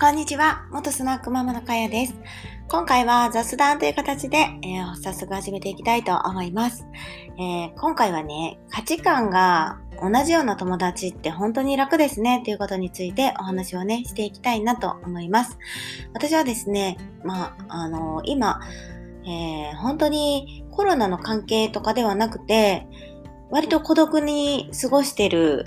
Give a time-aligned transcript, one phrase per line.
[0.00, 0.64] こんにちは。
[0.70, 2.14] 元スナックママのかやです。
[2.68, 6.86] 今回は雑談という形で、えー、早速始めていきたいと思います、
[7.38, 15.58] えー、今回はね、価値観が同じような友達って本当に楽ですねということについてお話をね、していきたいなと思います。
[16.14, 18.58] 私はですね、まあ、あのー、今、
[19.26, 22.86] え本当にコロナの関係とかではなくて、
[23.50, 25.66] 割と孤独に過ごしてる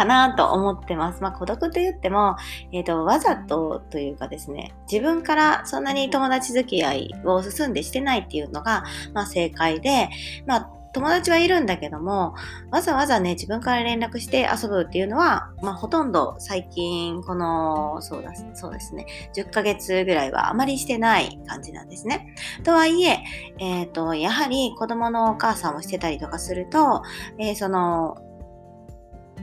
[0.00, 1.22] かなと思ってます。
[1.22, 2.36] まあ孤独と言っても、
[2.72, 10.08] えっ、ー、と、わざとというかですね、自分からそんなに友達付き合いを進んでしてないっていうのが、まあ正解で、
[10.46, 12.34] まあ友達はいるんだけども、
[12.70, 22.34] わざわざね、自分から連絡して遊ぶっていうのは、まあ、ほとんど最近、この、そうだ、そうですね、10ヶ月ぐらいはあまりしてない感じなんですね。
[22.64, 23.22] とはいえ、
[23.60, 27.02] えっ、ー、と、やはり子供のお母さんをしてたりとかすると、
[27.38, 28.16] えー、その、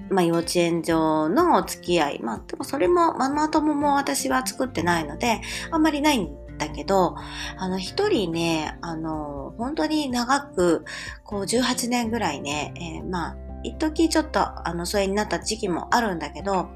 [0.10, 2.20] まあ、幼稚園上のお付き合い。
[2.22, 7.16] まあ、でもそれもママ友も私は作ってないので、あんまりないんだけど、
[7.58, 10.86] あの、一人ね、あの、本当に長く、
[11.24, 16.70] こう、18年ぐらいね、えー、まあ、一時ちょっと、あの、疎遠になった時期もあるんだけど、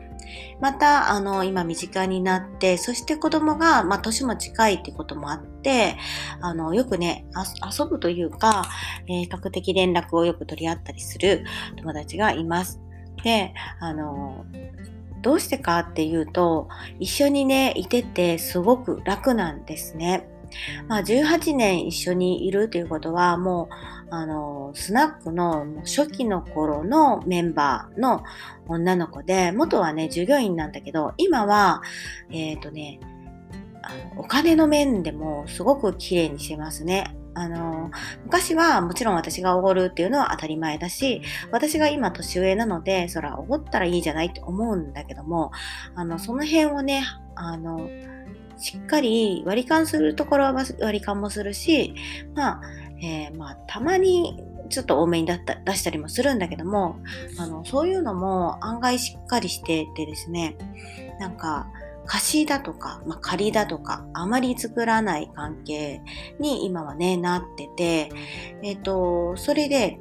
[0.60, 5.98] また、あの、今身近になって、そして子供が、まあ、年も近いってこともあって、
[6.42, 7.26] あの、よくね、
[7.78, 8.66] 遊ぶというか、
[9.08, 11.44] えー、比較的連絡をよく取り合ったりする
[11.78, 12.80] 友達がいます。
[13.24, 14.46] で、あの、
[15.22, 16.68] どうしてかっていうと、
[17.00, 20.28] 一緒にね、いててすごく楽なんですね。
[20.88, 23.70] まあ、18年一緒にいるということは、も
[24.10, 28.24] う、あの、スナックの初期の頃のメンバーの
[28.68, 31.82] 女の子で、元はね、従業員なんだけど、今は、
[32.30, 33.00] えっ、ー、とね、
[34.18, 37.16] お金の面でもすごく綺麗にしてますね。
[37.34, 37.92] あの、
[38.26, 45.52] 昔はもちろん私がおごるっていうのは当たり前だし、私が今年上なので、そらおごったらいいじゃないって思うんだけども、
[45.96, 47.04] あの、その辺をね、
[47.36, 47.90] あの、
[48.58, 51.96] しっかり割り勘するところは割り勘もするし、
[52.36, 52.62] まあ、
[53.02, 55.34] えー、まあ、たまにちょっと多めに出
[55.76, 57.00] したりもするんだけども、
[57.40, 60.56] あの、そういうのも案外しっかりしててですね、
[61.20, 61.68] なんか、
[62.06, 66.02] 貸しだとか、まあ、借りだとか、あまり作らない関係
[66.40, 68.12] に今はね、なってて、
[68.64, 70.00] えっ、と、それで、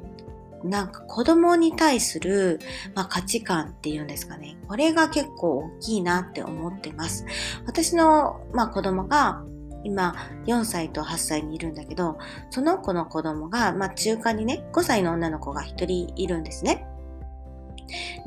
[0.63, 2.59] なんか子供に対する、
[2.93, 4.57] まあ、価値観っていうんですかね。
[4.67, 7.25] これが結構大きいなって思ってます。
[7.65, 9.43] 私の、まあ、子供が
[9.83, 12.17] 今4歳と8歳にいるんだけど、
[12.49, 16.85] その子の子供が、まあ、中間にね、5歳の女の子が1人いるんですね。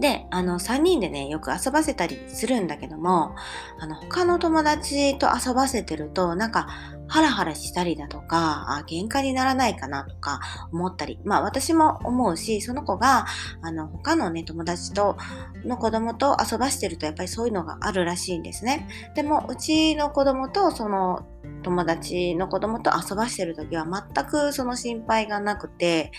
[0.00, 3.34] で、あの、3人でね、よく遊ばせたりするんだけども、
[3.78, 6.68] あの、他の友達と遊ばせてると、なんか、
[7.06, 10.40] ハラハラしたりだとか、あ喧嘩にならないかなとか
[10.72, 13.26] 思ったり、まあ私も思うし、その子が、
[13.62, 15.16] あの、他のね、友達と、
[15.64, 18.88] の子供と遊ばしてるとやっぱりそういうのがあるらしいんですね。
[19.14, 21.26] でも、うちの子供とその
[21.64, 26.12] 友達の子供と遊ばしてる時は全くその心配がなくて、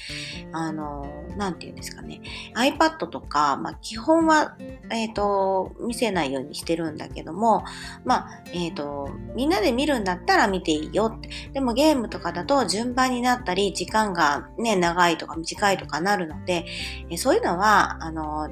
[0.52, 1.06] あの、
[1.38, 2.22] なんて言うんですかね。
[2.56, 4.58] iPad とか、まあ基本は、
[4.92, 7.64] えっ、ー、と、見せないようにしてるんだけども、
[8.04, 11.30] まあ、えっ、ー、と、みんなで見るんだったら見ていいよって。
[11.54, 16.66] でもゲームとかだと順番になったり、時間がね、長いとか短いとかなるので、
[17.10, 18.50] えそういうのは、あの、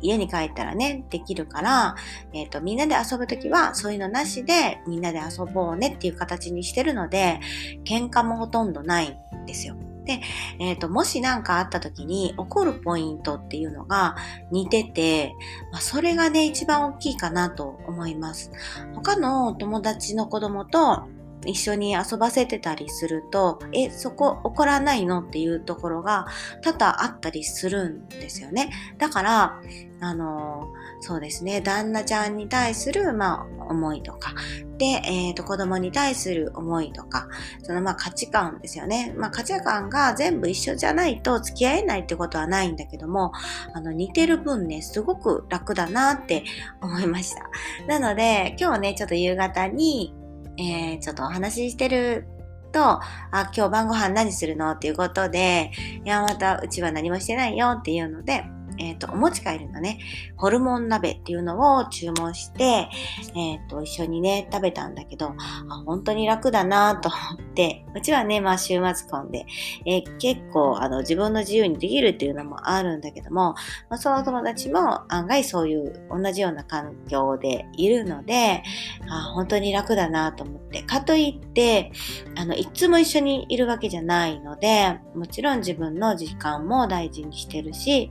[0.00, 1.96] 家に帰ったらね、できるから、
[2.32, 7.40] えっ、ー、と、みんなで遊ぶときは、そういうのなしで、みんなで遊ぼうねっていう形にしてるので、
[7.84, 9.76] 喧嘩もほとんどないんですよ。
[10.08, 10.20] で、
[10.58, 14.16] えっ、ー、と、もし何かあった時に起こるポイントっていうのが
[14.50, 15.34] 似てて、
[15.70, 18.50] まあ、それがね、一番大きいかなと思います。
[18.94, 21.06] 他の友達の子供と
[21.44, 26.26] 一緒に遊ばせてたりすると、え、そこ怒らないのっていうところが
[26.62, 28.70] 多々あったりするんですよね。
[28.98, 29.60] だから、
[30.00, 30.68] あの、
[31.00, 34.34] そうですね、旦那ちゃんに対する、まあ、思いとか、
[34.78, 37.28] で、えっ、ー、と、子供に対する思いとか、
[37.62, 39.12] その、まあ、価値観ですよね。
[39.16, 43.32] まあ、価値観が全部一緒じゃないと付き合えないってことはないんだけども、
[43.74, 46.44] あの、似てる分ね、すごく楽だなって
[46.80, 47.42] 思いました。
[47.88, 50.14] なので、今日ね、ちょっと夕方に、
[50.58, 52.26] えー、ちょっとお話ししてる
[52.72, 53.02] と、あ、
[53.32, 54.72] 今日晩ご飯何するの？
[54.72, 55.70] っていうことで、
[56.04, 58.44] いや、またうちは何もしてないよっていうので、
[58.78, 59.98] えっ、ー、と、お持ち帰りのね、
[60.36, 62.88] ホルモン鍋っていうのを注文して、
[63.34, 69.46] えっ、ー、と、一緒にね、食べたんだけど、あ本当に楽だなと思って、うちはね、まあ週末婚で、
[69.86, 73.54] えー、結構、あの、自分の自由にできるっていうのもあるんだけども、
[73.90, 78.62] まあ、その友達も案外そういう同じような環境でいるので、
[79.08, 81.92] あ本当に楽だなと思って、かといって、
[82.36, 88.10] あの、いつも一緒にいるわけじゃないので、もちろん自分の時間も大事にしてるし、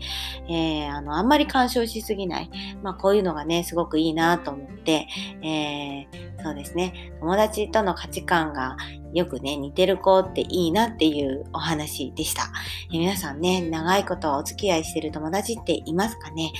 [0.49, 2.49] ええー、あの、あんまり干渉しすぎない。
[2.81, 5.07] まあ、こういうのがね、すごくいいなと思って、
[5.43, 8.77] えー、そうですね、友達との価値観が
[9.13, 12.49] よくね、似てる子っていいなっていうお話でした。
[12.91, 16.51] えー、皆さんね、長いことお付き合いしてる友達っていますかね？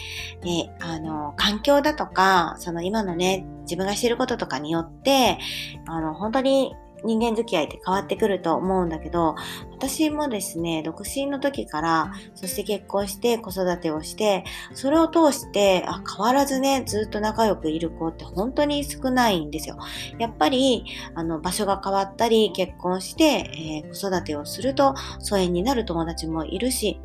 [0.42, 5.40] で、あの、環境だとか、その今のね、自分がしてることとかによって、
[5.88, 9.36] あの、本当に人間付き合いって変わってくると思うんだけど、
[9.74, 19.78] 私もですね、独身の時から、そして結婚して子育てをして、それを通して、あ、変わらずね、ずっと仲良くいる子って本当に少ないんですよ。
[20.18, 27.00] やっぱり、あの、場所が変わったり、結婚して、えー、子育てをすると疎遠になる友達もいるし、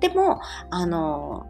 [0.00, 0.40] でも、
[0.70, 1.46] あの、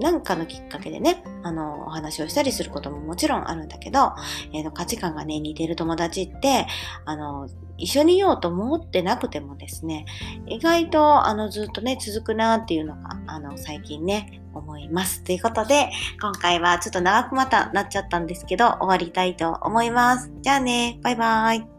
[0.00, 4.12] 何かのきっかけでね、あの、お話をしたりすることももちろんあるんだけど、
[4.52, 6.66] えー、と価値観がね、似てる友達って、
[7.04, 10.06] あの、一緒にいようと思ってなくてもですね、
[10.46, 15.22] 意外と、あの、ずっとね、続くなっていうのが、あの、最近ね、思います。
[15.22, 15.90] ということで、
[16.20, 20.32] 今回はちょっと長くまたなっちゃったんですけど、終わりたいと思います。
[20.42, 21.77] じゃあね、バイバーイ。